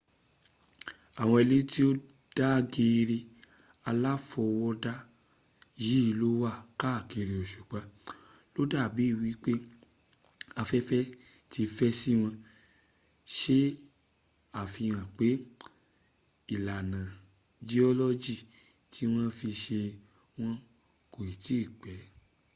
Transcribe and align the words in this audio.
àwọn 1.21 1.39
ilẹ̀ 1.43 1.63
tó 1.73 1.85
dàgẹ̀ẹ̀rẹ̀ 2.37 3.25
aláfọwọ́dá 3.89 4.93
yìí 5.85 6.11
ló 6.19 6.27
wà 6.41 6.51
káàkiri 6.79 7.33
òsùpa\ 7.43 7.79
ló 8.53 8.61
dà 8.71 8.81
bí 8.95 9.03
ẹni 9.13 9.31
pé 9.43 9.53
afẹ́fẹ́ 10.61 11.09
ti 11.51 11.61
fẹ́ 11.75 11.91
síwọn 11.99 12.33
se 13.37 13.57
àfihàn 14.61 15.05
pé 15.17 15.29
ìlànà 16.55 16.99
jiọ́lọ́jì 17.69 18.35
tí 18.91 19.03
wọ́n 19.13 19.29
fi 19.37 19.49
se 19.63 19.79
wọ́n 20.39 20.55
kò 21.13 21.21
tí 21.43 21.55
ì 21.65 21.67
pẹ́ 21.81 21.97